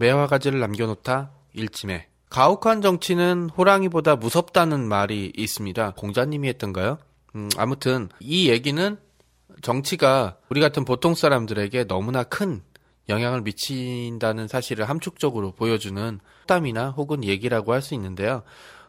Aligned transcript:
매화가지를 0.00 0.58
남겨놓다 0.60 1.30
일침에 1.52 2.06
가혹한 2.30 2.80
정치는 2.80 3.50
호랑이보다 3.50 4.16
무섭다는 4.16 4.88
말이 4.88 5.32
있습니다. 5.36 5.92
공자님이 5.96 6.48
했던가요? 6.48 6.98
음, 7.34 7.48
아무튼 7.56 8.08
이 8.20 8.48
얘기는 8.48 8.96
정치가 9.62 10.38
우리 10.48 10.60
같은 10.60 10.84
보통 10.84 11.14
사람들에게 11.14 11.84
너무나 11.84 12.22
큰 12.22 12.62
영향을 13.08 13.42
미친다는 13.42 14.48
사실을 14.48 14.88
함축적으로 14.88 15.52
보여주는 15.52 16.20
땀이나 16.46 16.90
혹은 16.90 17.22
얘기라고 17.24 17.72
할 17.72 17.82
수 17.82 17.94
있는데요. 17.94 18.42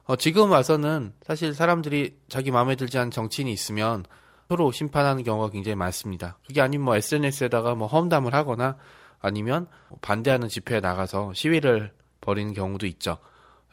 어, 0.06 0.16
지금 0.16 0.52
와서는 0.52 1.14
사실 1.26 1.54
사람들이 1.54 2.16
자기 2.30 2.52
마음에 2.52 2.76
들지 2.76 2.98
않은 3.00 3.12
정치인이 3.12 3.52
있으면 3.52 4.06
서로 4.48 4.72
심판하는 4.72 5.24
경우가 5.24 5.50
굉장히 5.50 5.76
많습니다. 5.76 6.38
그게 6.46 6.62
아니면 6.62 6.86
뭐 6.86 6.96
SNS에다가 6.96 7.76
뭐 7.76 7.88
험담을 7.88 8.34
하거나 8.34 8.78
아니면 9.22 9.68
반대하는 10.02 10.48
집회에 10.48 10.80
나가서 10.80 11.34
시위를 11.34 11.92
벌이는 12.22 12.54
경우도 12.54 12.86
있죠. 12.88 13.18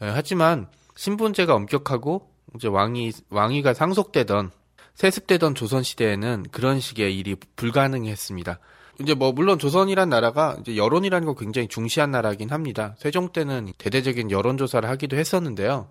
예, 0.03 0.07
하지만 0.07 0.69
신분제가 0.97 1.55
엄격하고 1.55 2.31
이제 2.55 2.69
왕이 2.69 3.13
왕위가 3.31 3.75
상속되던 3.75 4.51
세습되던 4.95 5.55
조선 5.55 5.83
시대에는 5.83 6.47
그런 6.51 6.81
식의 6.81 7.17
일이 7.17 7.37
불가능했습니다. 7.57 8.59
이제 9.01 9.15
뭐 9.15 9.31
물론 9.31 9.59
조선이란 9.59 10.09
나라가 10.09 10.57
이제 10.61 10.77
여론이라는 10.77 11.25
걸 11.25 11.37
굉장히 11.37 11.69
중시한 11.69 12.11
나라긴 12.11 12.51
합니다. 12.51 12.97
세종 12.99 13.29
때는 13.29 13.73
대대적인 13.79 14.33
여론 14.33 14.57
조사를 14.57 14.89
하기도 14.89 15.17
했었는데요. 15.17 15.89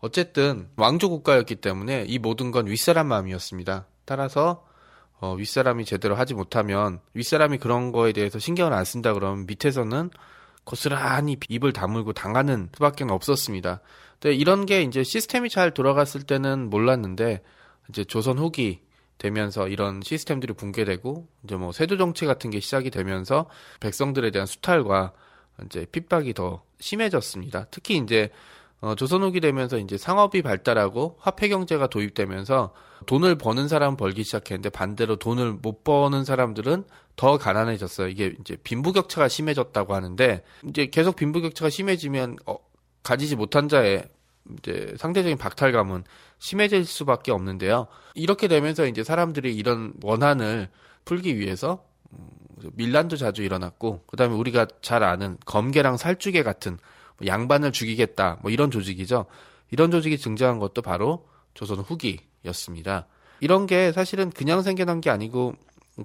어쨌든 0.00 0.68
왕조 0.76 1.10
국가였기 1.10 1.56
때문에 1.56 2.06
이 2.08 2.18
모든 2.18 2.50
건 2.50 2.66
윗사람 2.66 3.06
마음이었습니다. 3.06 3.86
따라서 4.04 4.66
어, 5.20 5.34
윗사람이 5.34 5.84
제대로 5.84 6.14
하지 6.14 6.34
못하면 6.34 7.00
윗사람이 7.14 7.58
그런 7.58 7.92
거에 7.92 8.12
대해서 8.12 8.38
신경을 8.38 8.72
안 8.72 8.84
쓴다 8.84 9.12
그러면 9.12 9.46
밑에서는 9.46 10.10
고스란히 10.64 11.36
입을 11.48 11.72
다물고 11.72 12.12
당하는 12.12 12.70
수밖에 12.74 13.04
없었습니다. 13.04 13.80
근데 14.18 14.34
이런 14.34 14.66
게 14.66 14.82
이제 14.82 15.02
시스템이 15.02 15.50
잘 15.50 15.72
돌아갔을 15.72 16.22
때는 16.22 16.70
몰랐는데 16.70 17.42
이제 17.88 18.04
조선 18.04 18.38
후기 18.38 18.80
되면서 19.18 19.68
이런 19.68 20.00
시스템들이 20.02 20.54
붕괴되고 20.54 21.28
이제 21.44 21.56
뭐 21.56 21.72
세도 21.72 21.98
정치 21.98 22.24
같은 22.24 22.50
게 22.50 22.60
시작이 22.60 22.90
되면서 22.90 23.48
백성들에 23.80 24.30
대한 24.30 24.46
수탈과 24.46 25.12
이제 25.66 25.86
핍박이 25.92 26.32
더 26.32 26.62
심해졌습니다. 26.78 27.66
특히 27.70 27.98
이제 27.98 28.30
어, 28.80 28.94
조선 28.94 29.22
후기 29.22 29.40
되면서 29.40 29.78
이제 29.78 29.98
상업이 29.98 30.42
발달하고 30.42 31.16
화폐 31.20 31.48
경제가 31.48 31.88
도입되면서 31.88 32.72
돈을 33.06 33.36
버는 33.36 33.68
사람은 33.68 33.96
벌기 33.96 34.24
시작했는데 34.24 34.70
반대로 34.70 35.16
돈을 35.16 35.52
못 35.52 35.84
버는 35.84 36.24
사람들은 36.24 36.84
더 37.16 37.36
가난해졌어요. 37.36 38.08
이게 38.08 38.34
이제 38.40 38.56
빈부격차가 38.62 39.28
심해졌다고 39.28 39.94
하는데 39.94 40.42
이제 40.68 40.86
계속 40.86 41.16
빈부격차가 41.16 41.68
심해지면 41.68 42.36
어, 42.46 42.56
가지지 43.02 43.36
못한 43.36 43.68
자의 43.68 44.04
이제 44.58 44.94
상대적인 44.98 45.36
박탈감은 45.36 46.04
심해질 46.38 46.86
수밖에 46.86 47.32
없는데요. 47.32 47.86
이렇게 48.14 48.48
되면서 48.48 48.86
이제 48.86 49.04
사람들이 49.04 49.54
이런 49.54 49.92
원한을 50.02 50.70
풀기 51.04 51.38
위해서 51.38 51.84
음, 52.12 52.28
밀란도 52.74 53.16
자주 53.16 53.42
일어났고 53.42 54.04
그다음에 54.06 54.34
우리가 54.34 54.66
잘 54.80 55.02
아는 55.02 55.36
검계랑 55.44 55.98
살주계 55.98 56.42
같은 56.42 56.72
뭐 56.72 56.80
양반을 57.26 57.72
죽이겠다 57.72 58.38
뭐 58.42 58.50
이런 58.50 58.70
조직이죠. 58.70 59.26
이런 59.70 59.90
조직이 59.90 60.16
등장한 60.16 60.58
것도 60.58 60.82
바로 60.82 61.26
조선 61.54 61.78
후기였습니다. 61.78 63.06
이런 63.40 63.66
게 63.66 63.92
사실은 63.92 64.30
그냥 64.30 64.62
생겨난 64.62 65.00
게 65.00 65.10
아니고 65.10 65.54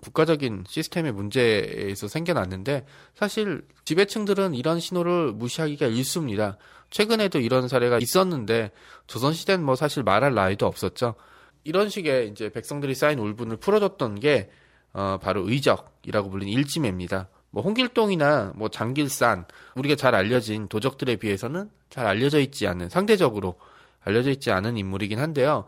국가적인 0.02 0.66
시스템의 0.68 1.14
문제에서 1.14 2.08
생겨났는데 2.08 2.86
사실 3.14 3.66
지배층들은 3.86 4.56
이런 4.56 4.80
신호를 4.80 5.34
무시하기가 5.34 5.88
일쑤입니다. 5.88 6.58
최근에도 6.90 7.40
이런 7.40 7.68
사례가 7.68 8.00
있었는데 8.00 8.72
조선시대는 9.08 9.66
뭐 9.66 9.76
사실 9.76 10.04
말할 10.04 10.34
나위도 10.34 10.66
없었죠. 10.66 11.16
이런 11.64 11.90
식의 11.90 12.30
이제 12.30 12.50
백성들이 12.50 12.96
쌓인 12.96 13.20
울분을 13.20 13.58
풀어줬던 13.58 14.20
게 14.20 14.50
어, 14.94 15.18
바로 15.22 15.48
의적이라고 15.50 16.30
불리는 16.30 16.52
일지매입니다. 16.54 17.28
뭐 17.56 17.64
홍길동이나 17.64 18.52
뭐 18.58 18.68
장길산 18.68 19.46
우리가 19.76 19.96
잘 19.96 20.14
알려진 20.14 20.68
도적들에 20.68 21.16
비해서는 21.16 21.70
잘 21.90 22.06
알려져 22.06 22.42
있지 22.42 22.68
않은 22.68 22.90
상대적으로 22.90 23.56
알려져 24.04 24.30
있지 24.32 24.52
않은 24.52 24.76
인물이긴 24.76 25.20
한데요. 25.20 25.64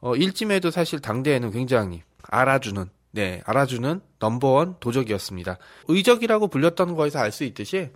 어, 0.00 0.14
일지매도 0.14 0.70
사실 0.70 1.00
당대에는 1.00 1.50
굉장히 1.50 2.04
알아주는 2.28 2.84
네 3.10 3.42
알아주는 3.44 4.00
넘버원 4.20 4.76
도적이었습니다. 4.78 5.58
의적이라고 5.88 6.46
불렸던 6.46 6.94
거에서 6.94 7.18
알 7.18 7.32
수 7.32 7.42
있듯이 7.42 7.90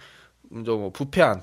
음, 0.50 0.64
뭐 0.64 0.90
부패한 0.90 1.40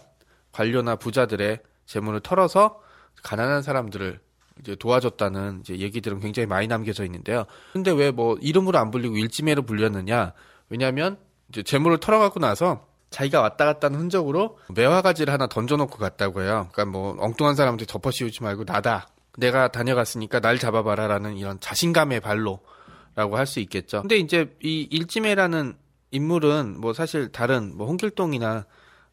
관료나 0.52 0.98
부자들의 0.98 1.60
재물을 1.86 2.20
털어서 2.20 2.82
가난한 3.24 3.62
사람들을 3.62 4.20
이제 4.60 4.76
도와줬다는 4.76 5.62
이제 5.62 5.78
얘기들은 5.78 6.20
굉장히 6.20 6.48
많이 6.48 6.68
남겨져 6.68 7.06
있는데요. 7.06 7.46
근데 7.72 7.92
왜 7.92 8.12
뭐 8.12 8.36
이름으로 8.42 8.78
안 8.78 8.92
불리고 8.92 9.16
일지매로 9.16 9.62
불렸느냐? 9.62 10.34
왜냐하면 10.68 11.18
이제 11.50 11.64
재물을 11.64 11.98
털어가고 12.00 12.40
나서 12.40 12.88
자기가 13.10 13.42
왔다 13.42 13.66
갔다 13.66 13.88
하는 13.88 14.00
흔적으로 14.00 14.58
매화가지를 14.74 15.32
하나 15.32 15.48
던져놓고 15.48 15.98
갔다고 15.98 16.42
해요. 16.42 16.70
그러니까 16.72 16.86
뭐 16.86 17.16
엉뚱한 17.20 17.56
사람한테 17.56 17.86
덮어씌우지 17.86 18.42
말고 18.44 18.64
나다. 18.66 19.08
내가 19.38 19.72
다녀갔으니까 19.72 20.40
날 20.40 20.58
잡아봐라라는 20.60 21.38
이런 21.38 21.60
자신감의 21.60 22.20
발로라고 22.22 23.38
할 23.38 23.46
수 23.46 23.60
있겠죠. 23.60 24.02
근데 24.02 24.18
이제 24.18 24.56
이 24.64 24.88
일지매라는 24.90 25.76
인물은 26.12 26.80
뭐 26.80 26.94
사실 26.94 27.32
다른 27.32 27.76
뭐 27.76 27.88
홍길동이나 27.88 28.66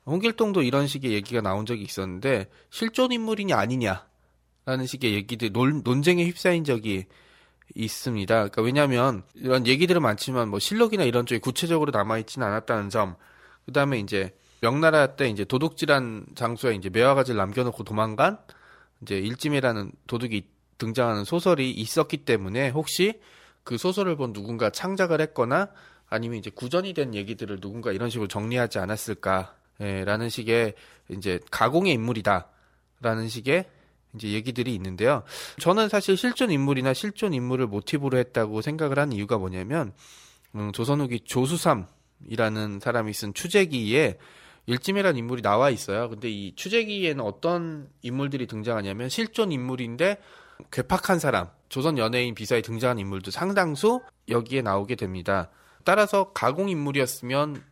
홍길동도 0.06 0.62
이런 0.62 0.86
식의 0.86 1.12
얘기가 1.12 1.40
나온 1.40 1.66
적이 1.66 1.82
있었는데 1.82 2.48
실존 2.70 3.12
인물이냐 3.12 3.56
아니냐라는 3.56 4.86
식의 4.86 5.14
얘기들 5.14 5.52
논, 5.52 5.82
논쟁에 5.84 6.24
휩싸인 6.24 6.64
적이 6.64 7.06
있습니다. 7.74 8.34
그러니까 8.34 8.62
왜냐하면 8.62 9.22
이런 9.34 9.66
얘기들은 9.66 10.02
많지만 10.02 10.48
뭐 10.48 10.58
실록이나 10.58 11.04
이런 11.04 11.26
쪽에 11.26 11.38
구체적으로 11.38 11.90
남아 11.92 12.18
있지는 12.18 12.46
않았다는 12.46 12.90
점. 12.90 13.16
그 13.66 13.72
다음에 13.72 13.98
이제 13.98 14.34
명나라 14.60 15.16
때 15.16 15.28
이제 15.28 15.44
도둑질한 15.44 16.26
장소에 16.34 16.74
이제 16.74 16.90
매화가지를 16.90 17.38
남겨놓고 17.38 17.84
도망간 17.84 18.38
이제 19.02 19.18
일찜이라는 19.18 19.92
도둑이 20.06 20.42
등장하는 20.78 21.24
소설이 21.24 21.70
있었기 21.70 22.18
때문에 22.18 22.70
혹시 22.70 23.20
그 23.64 23.78
소설을 23.78 24.16
본 24.16 24.32
누군가 24.32 24.70
창작을 24.70 25.20
했거나 25.20 25.68
아니면 26.08 26.38
이제 26.38 26.50
구전이 26.50 26.92
된 26.92 27.14
얘기들을 27.14 27.60
누군가 27.60 27.92
이런 27.92 28.10
식으로 28.10 28.28
정리하지 28.28 28.78
않았을까라는 28.78 30.28
식의 30.28 30.74
이제 31.10 31.38
가공의 31.50 31.94
인물이다라는 31.94 33.28
식의 33.28 33.66
이제 34.14 34.28
얘기들이 34.28 34.74
있는데요. 34.74 35.22
저는 35.60 35.88
사실 35.88 36.16
실존 36.16 36.50
인물이나 36.50 36.94
실존 36.94 37.32
인물을 37.34 37.66
모티브로 37.66 38.18
했다고 38.18 38.62
생각을 38.62 38.98
하는 38.98 39.12
이유가 39.12 39.38
뭐냐면 39.38 39.92
음, 40.54 40.72
조선 40.72 41.00
후기 41.00 41.20
조수삼이라는 41.20 42.80
사람이 42.80 43.12
쓴 43.12 43.34
추재기에 43.34 44.18
일찜이라는 44.66 45.18
인물이 45.18 45.42
나와 45.42 45.70
있어요. 45.70 46.08
근데 46.08 46.28
이 46.28 46.54
추재기에는 46.54 47.24
어떤 47.24 47.88
인물들이 48.02 48.46
등장하냐면 48.46 49.08
실존 49.08 49.52
인물인데 49.52 50.18
괴팍한 50.70 51.18
사람, 51.18 51.48
조선 51.68 51.98
연예인 51.98 52.34
비사에 52.34 52.62
등장한 52.62 52.98
인물도 52.98 53.30
상당수 53.30 54.02
여기에 54.28 54.62
나오게 54.62 54.96
됩니다. 54.96 55.50
따라서 55.84 56.32
가공 56.32 56.68
인물이었으면 56.68 57.64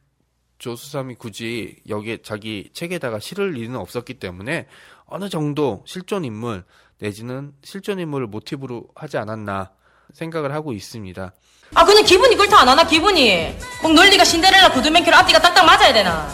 조수삼이 0.58 1.16
굳이 1.16 1.76
여기에 1.88 2.18
자기 2.22 2.70
책에다가 2.72 3.20
실을 3.20 3.56
일은 3.56 3.76
없었기 3.76 4.14
때문에 4.14 4.66
어느 5.08 5.28
정도 5.28 5.82
실존 5.86 6.24
인물 6.24 6.64
내지는 6.98 7.52
실존 7.62 7.98
인물을 7.98 8.26
모티브로 8.28 8.88
하지 8.94 9.16
않았나 9.18 9.70
생각을 10.12 10.52
하고 10.52 10.72
있습니다. 10.72 11.32
아 11.74 11.84
근데 11.84 12.02
기분이 12.02 12.36
그렇다 12.36 12.60
안 12.60 12.68
하나 12.68 12.86
기분이 12.86 13.56
꼭 13.82 13.92
논리가 13.92 14.24
신데렐라 14.24 14.72
구두맨키로 14.72 15.16
앞뒤가 15.16 15.38
딱딱 15.40 15.64
맞아야 15.66 15.92
되나 15.92 16.28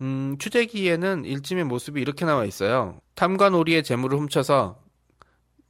음, 0.00 0.36
추재기에는 0.38 1.24
일침의 1.24 1.64
모습이 1.64 2.00
이렇게 2.00 2.24
나와 2.24 2.44
있어요. 2.44 3.00
놀이의 3.50 3.84
재물을 3.84 4.18
훔쳐서 4.18 4.80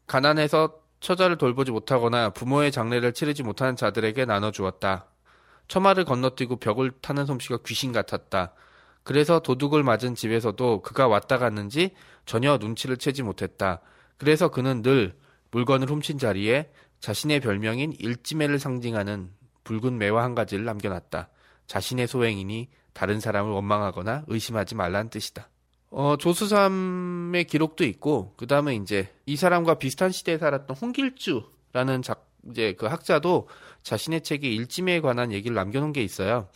가난해서 0.06 0.74
처자를 1.00 1.36
돌보지 1.36 1.70
못하거나 1.70 2.30
부모의 2.30 2.72
장례를 2.72 3.12
치르지 3.12 3.42
못하는 3.42 3.76
자들에게 3.76 4.24
나눠 4.24 4.50
주었다. 4.50 5.06
처마를 5.68 6.04
건너뛰고 6.04 6.56
벽을 6.56 6.92
타는 7.02 7.26
솜씨가 7.26 7.58
귀신 7.66 7.92
같았다. 7.92 8.52
그래서 9.02 9.40
도둑을 9.40 9.82
맞은 9.82 10.14
집에서도 10.14 10.82
그가 10.82 11.08
왔다 11.08 11.38
갔는지 11.38 11.90
전혀 12.24 12.56
눈치를 12.58 12.96
채지 12.96 13.22
못했다. 13.22 13.80
그래서 14.16 14.48
그는 14.48 14.82
늘 14.82 15.16
물건을 15.50 15.90
훔친 15.90 16.18
자리에 16.18 16.70
자신의 17.00 17.40
별명인 17.40 17.94
일지매를 17.98 18.58
상징하는 18.58 19.30
붉은 19.64 19.98
매화 19.98 20.22
한 20.22 20.34
가지를 20.34 20.64
남겨놨다. 20.64 21.28
자신의 21.66 22.06
소행이니 22.06 22.68
다른 22.92 23.20
사람을 23.20 23.50
원망하거나 23.52 24.24
의심하지 24.28 24.74
말라는 24.74 25.10
뜻이다. 25.10 25.48
어, 25.90 26.16
조수삼의 26.16 27.44
기록도 27.44 27.84
있고, 27.84 28.34
그 28.36 28.46
다음에 28.46 28.74
이제 28.76 29.12
이 29.26 29.36
사람과 29.36 29.74
비슷한 29.74 30.10
시대에 30.10 30.38
살았던 30.38 30.76
홍길주라는 30.76 32.02
작, 32.02 32.30
이제 32.50 32.74
그 32.78 32.86
학자도 32.86 33.48
자신의 33.82 34.22
책에 34.22 34.48
일지매에 34.48 35.00
관한 35.00 35.32
얘기를 35.32 35.54
남겨놓은 35.54 35.92
게 35.92 36.02
있어요. 36.02 36.48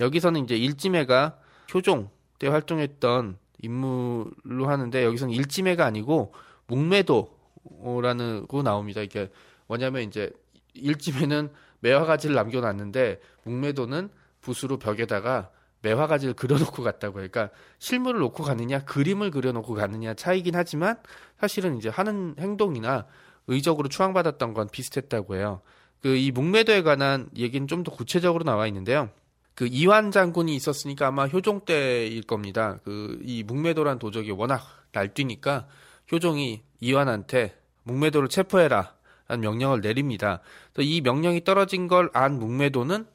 여기서는 0.00 0.44
이제 0.44 0.56
일지매가 0.56 1.38
효종 1.72 2.10
때 2.38 2.48
활동했던 2.48 3.38
인물로 3.60 4.68
하는데 4.68 5.04
여기서는 5.04 5.34
일지매가 5.34 5.84
아니고 5.84 6.32
묵매도라는 6.66 8.46
거 8.48 8.62
나옵니다. 8.62 9.00
이게 9.00 9.30
뭐냐면 9.66 10.02
이제 10.02 10.32
일지매는 10.74 11.50
매화가지를 11.80 12.34
남겨놨는데 12.34 13.20
묵매도는 13.44 14.10
붓으로 14.40 14.78
벽에다가 14.78 15.50
매화가지를 15.82 16.34
그려놓고 16.34 16.82
갔다고. 16.82 17.14
그러니까 17.14 17.50
실물을 17.78 18.20
놓고 18.20 18.42
가느냐 18.44 18.84
그림을 18.84 19.30
그려놓고 19.30 19.74
가느냐 19.74 20.14
차이긴 20.14 20.54
하지만 20.54 20.96
사실은 21.40 21.76
이제 21.76 21.88
하는 21.88 22.34
행동이나 22.38 23.06
의적으로 23.48 23.88
추앙받았던 23.88 24.54
건 24.54 24.68
비슷했다고 24.70 25.36
해요. 25.36 25.60
그 26.02 26.16
이 26.16 26.30
묵매도에 26.32 26.82
관한 26.82 27.28
얘기는 27.36 27.66
좀 27.68 27.84
더 27.84 27.92
구체적으로 27.92 28.44
나와 28.44 28.66
있는데요. 28.66 29.10
그 29.54 29.66
이완 29.66 30.10
장군이 30.10 30.54
있었으니까 30.54 31.08
아마 31.08 31.26
효종 31.26 31.64
때일 31.64 32.22
겁니다. 32.22 32.78
그 32.84 33.20
이 33.22 33.42
묵매도란 33.42 33.98
도적이 33.98 34.32
워낙 34.32 34.62
날뛰니까 34.92 35.66
효종이 36.10 36.62
이완한테 36.80 37.56
묵매도를 37.84 38.28
체포해라 38.28 38.94
라는 39.28 39.42
명령을 39.42 39.80
내립니다. 39.80 40.40
이 40.78 41.00
명령이 41.00 41.44
떨어진 41.44 41.88
걸 41.88 42.10
안 42.14 42.38
묵매도는 42.38 43.06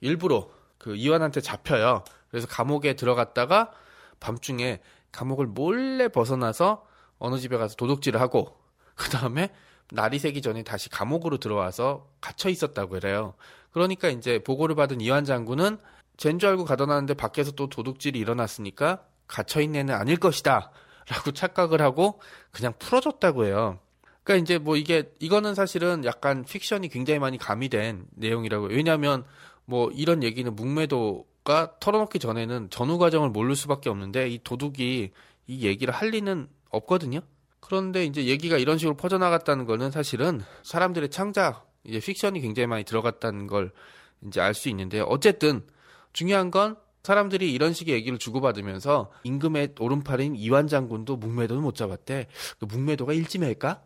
일부러 0.00 0.50
그 0.78 0.94
이완한테 0.94 1.40
잡혀요. 1.40 2.04
그래서 2.30 2.46
감옥에 2.46 2.94
들어갔다가 2.94 3.72
밤중에 4.20 4.80
감옥을 5.12 5.46
몰래 5.46 6.08
벗어나서 6.08 6.86
어느 7.18 7.38
집에 7.38 7.56
가서 7.56 7.76
도둑질을 7.76 8.20
하고 8.20 8.58
그 8.94 9.08
다음에 9.10 9.50
날이 9.92 10.18
새기 10.18 10.42
전에 10.42 10.62
다시 10.62 10.88
감옥으로 10.88 11.38
들어와서 11.38 12.08
갇혀 12.20 12.48
있었다고 12.48 12.90
그래요. 12.90 13.34
그러니까 13.70 14.08
이제 14.08 14.38
보고를 14.38 14.74
받은 14.74 15.00
이완 15.00 15.24
장군은 15.24 15.78
젠줄 16.16 16.48
알고 16.48 16.64
가둬놨는데 16.64 17.14
밖에서 17.14 17.52
또 17.52 17.68
도둑질이 17.68 18.18
일어났으니까 18.18 19.04
갇혀 19.26 19.60
있는 19.60 19.80
애는 19.80 19.94
아닐 19.94 20.16
것이다. 20.16 20.70
라고 21.08 21.30
착각을 21.30 21.80
하고 21.82 22.20
그냥 22.50 22.72
풀어줬다고 22.78 23.44
해요. 23.44 23.78
그러니까 24.24 24.42
이제 24.42 24.58
뭐 24.58 24.76
이게 24.76 25.12
이거는 25.20 25.54
사실은 25.54 26.04
약간 26.04 26.44
픽션이 26.44 26.88
굉장히 26.88 27.20
많이 27.20 27.38
가미된 27.38 28.06
내용이라고. 28.16 28.64
요 28.64 28.68
왜냐하면 28.74 29.24
뭐 29.66 29.90
이런 29.92 30.24
얘기는 30.24 30.52
묵매도가 30.54 31.78
털어놓기 31.78 32.18
전에는 32.18 32.70
전후 32.70 32.98
과정을 32.98 33.30
모를 33.30 33.54
수밖에 33.54 33.88
없는데 33.88 34.28
이 34.28 34.40
도둑이 34.42 35.10
이 35.46 35.66
얘기를 35.66 35.94
할 35.94 36.08
리는 36.08 36.48
없거든요. 36.70 37.20
그런데 37.66 38.04
이제 38.04 38.26
얘기가 38.26 38.58
이런 38.58 38.78
식으로 38.78 38.96
퍼져나갔다는 38.96 39.66
거는 39.66 39.90
사실은 39.90 40.40
사람들의 40.62 41.10
창작, 41.10 41.68
이제 41.84 41.98
픽션이 41.98 42.40
굉장히 42.40 42.68
많이 42.68 42.84
들어갔다는 42.84 43.48
걸 43.48 43.72
이제 44.26 44.40
알 44.40 44.54
수 44.54 44.68
있는데 44.68 45.00
어쨌든 45.00 45.66
중요한 46.12 46.50
건 46.50 46.76
사람들이 47.02 47.52
이런 47.52 47.72
식의 47.72 47.94
얘기를 47.94 48.18
주고받으면서 48.18 49.10
임금의 49.24 49.74
오른팔인 49.78 50.36
이완 50.36 50.66
장군도 50.68 51.16
묵매도는 51.16 51.62
못 51.62 51.74
잡았대. 51.74 52.26
그 52.58 52.64
묵매도가 52.64 53.12
일지매일까? 53.12 53.82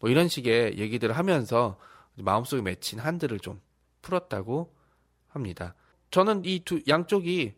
뭐 0.00 0.10
이런 0.10 0.28
식의 0.28 0.78
얘기들을 0.78 1.16
하면서 1.16 1.78
마음속에 2.14 2.62
맺힌 2.62 2.98
한들을 2.98 3.38
좀 3.40 3.60
풀었다고 4.02 4.74
합니다. 5.28 5.74
저는 6.10 6.42
이 6.44 6.60
두 6.64 6.80
양쪽이 6.88 7.54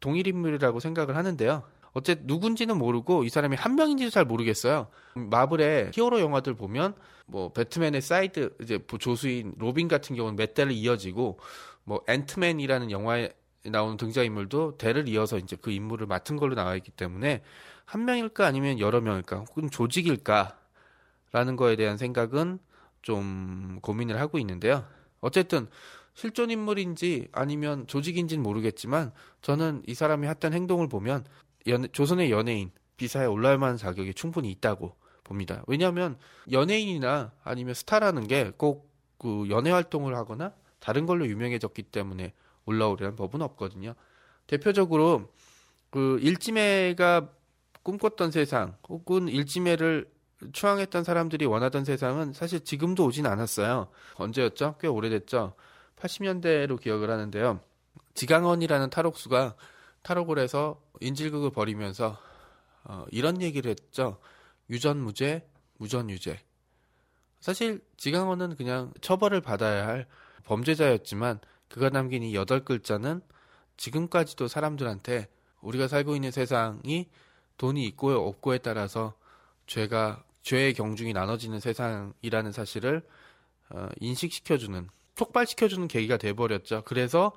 동일 0.00 0.26
인물이라고 0.26 0.80
생각을 0.80 1.16
하는데요. 1.16 1.62
어쨌든 1.92 2.26
누군지는 2.26 2.78
모르고 2.78 3.24
이 3.24 3.28
사람이 3.28 3.56
한 3.56 3.74
명인지도 3.74 4.10
잘 4.10 4.24
모르겠어요. 4.24 4.88
마블의 5.14 5.92
히어로 5.94 6.20
영화들 6.20 6.54
보면 6.54 6.94
뭐 7.26 7.52
배트맨의 7.52 8.00
사이드 8.00 8.56
이제 8.62 8.78
조수인 8.98 9.54
로빈 9.58 9.88
같은 9.88 10.16
경우는 10.16 10.36
몇 10.36 10.54
대를 10.54 10.72
이어지고 10.72 11.38
뭐 11.84 12.02
앤트맨이라는 12.08 12.90
영화에 12.90 13.30
나오는 13.64 13.96
등장인물도 13.96 14.78
대를 14.78 15.08
이어서 15.08 15.38
이제 15.38 15.56
그 15.60 15.70
인물을 15.70 16.06
맡은 16.06 16.36
걸로 16.36 16.54
나와 16.54 16.74
있기 16.76 16.90
때문에 16.90 17.42
한 17.84 18.04
명일까 18.04 18.46
아니면 18.46 18.80
여러 18.80 19.00
명일까 19.00 19.38
혹은 19.40 19.70
조직일까라는 19.70 21.56
거에 21.56 21.76
대한 21.76 21.96
생각은 21.96 22.58
좀 23.02 23.78
고민을 23.82 24.18
하고 24.20 24.38
있는데요. 24.38 24.84
어쨌든 25.20 25.68
실존 26.14 26.50
인물인지 26.50 27.28
아니면 27.32 27.86
조직인지는 27.86 28.42
모르겠지만 28.42 29.12
저는 29.40 29.82
이 29.86 29.94
사람이 29.94 30.26
했던 30.26 30.52
행동을 30.52 30.88
보면 30.88 31.24
연, 31.68 31.88
조선의 31.92 32.30
연예인 32.30 32.70
비사에 32.96 33.26
올라올 33.26 33.58
만한 33.58 33.76
자격이 33.76 34.14
충분히 34.14 34.50
있다고 34.50 34.96
봅니다. 35.24 35.62
왜냐하면 35.66 36.18
연예인이나 36.50 37.32
아니면 37.44 37.74
스타라는 37.74 38.26
게 38.26 38.52
꼭 38.56 38.92
그 39.22 39.46
연애 39.50 39.70
활동을 39.70 40.16
하거나 40.16 40.52
다른 40.80 41.06
걸로 41.06 41.26
유명해졌기 41.28 41.84
때문에 41.84 42.32
올라오려는 42.66 43.14
법은 43.14 43.40
없거든요. 43.40 43.94
대표적으로 44.48 45.32
그 45.90 46.18
일지매가 46.20 47.28
꿈꿨던 47.84 48.32
세상 48.32 48.76
혹은 48.88 49.28
일지매를 49.28 50.10
추앙했던 50.52 51.04
사람들이 51.04 51.46
원하던 51.46 51.84
세상은 51.84 52.32
사실 52.32 52.64
지금도 52.64 53.04
오진 53.04 53.26
않았어요. 53.26 53.88
언제였죠? 54.16 54.74
꽤 54.80 54.88
오래됐죠. 54.88 55.54
80년대로 55.96 56.80
기억을 56.80 57.08
하는데요. 57.08 57.60
지강원이라는 58.14 58.90
탈옥수가 58.90 59.54
탈옥을 60.02 60.38
해서 60.38 60.80
인질극을 61.00 61.50
벌이면서 61.50 62.18
어, 62.84 63.04
이런 63.10 63.40
얘기를 63.40 63.70
했죠. 63.70 64.18
유전무죄, 64.70 65.46
무전유죄. 65.78 66.40
사실 67.40 67.84
지강원은 67.96 68.56
그냥 68.56 68.92
처벌을 69.00 69.40
받아야 69.40 69.86
할 69.86 70.06
범죄자였지만 70.44 71.40
그가 71.68 71.90
남긴 71.90 72.22
이 72.22 72.34
여덟 72.34 72.64
글자는 72.64 73.20
지금까지도 73.76 74.48
사람들한테 74.48 75.28
우리가 75.60 75.88
살고 75.88 76.14
있는 76.14 76.30
세상이 76.30 77.08
돈이 77.56 77.84
있고 77.86 78.10
없고에 78.10 78.58
따라서 78.58 79.14
죄가 79.66 80.24
죄의 80.42 80.74
경중이 80.74 81.12
나눠지는 81.12 81.60
세상이라는 81.60 82.52
사실을 82.52 83.06
어, 83.70 83.88
인식시켜주는 84.00 84.88
촉발시켜주는 85.14 85.88
계기가 85.88 86.16
돼버렸죠. 86.16 86.82
그래서 86.84 87.32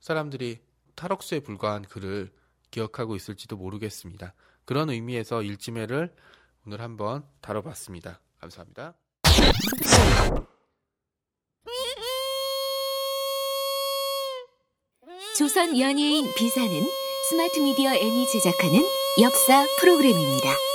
사람들이 0.00 0.60
탈옥수에 1.00 1.40
불과한 1.40 1.82
글을 1.86 2.30
기억하고 2.70 3.16
있을지도 3.16 3.56
모르겠습니다. 3.56 4.34
그런 4.66 4.90
의미에서 4.90 5.42
일지매를 5.42 6.14
오늘 6.66 6.82
한번 6.82 7.24
다뤄봤습니다. 7.40 8.20
감사합니다. 8.38 8.94
조선 15.38 15.78
연예인 15.78 16.34
비사는 16.34 16.70
스마트 17.30 17.60
미디어 17.60 17.94
N이 17.94 18.26
제작하는 18.26 18.84
역사 19.22 19.64
프로그램입니다. 19.80 20.69